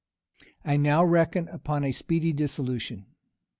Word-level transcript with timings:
I 0.65 0.77
now 0.77 1.03
reckon 1.03 1.47
upon 1.49 1.83
a 1.83 1.91
speedy 1.91 2.33
dissolution. 2.33 3.05